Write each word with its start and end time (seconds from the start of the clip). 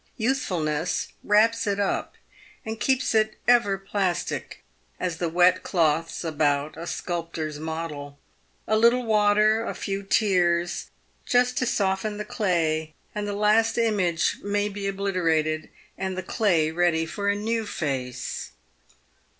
Youthfulness 0.17 1.09
wraps 1.23 1.67
it 1.67 1.79
up, 1.79 2.15
and 2.65 2.79
keeps 2.79 3.13
it 3.13 3.35
ever 3.47 3.77
plastic, 3.77 4.63
as 4.99 5.17
the 5.17 5.29
wet 5.29 5.61
cloths 5.61 6.23
about 6.23 6.75
a 6.75 6.87
sculptor's 6.87 7.59
model. 7.59 8.17
A 8.65 8.75
little 8.77 9.05
water— 9.05 9.63
a 9.63 9.75
few 9.75 10.01
tears— 10.01 10.89
just 11.33 11.55
to 11.59 11.67
soften 11.67 12.17
the 12.17 12.25
clay, 12.25 12.95
and 13.13 13.27
the 13.27 13.33
last 13.33 13.77
image 13.77 14.39
may 14.41 14.69
be 14.69 14.91
oblite 14.91 15.23
rated, 15.23 15.69
and 15.99 16.17
the 16.17 16.23
clay 16.23 16.71
ready 16.71 17.05
for 17.05 17.29
a 17.29 17.35
new 17.35 17.67
face. 17.67 18.53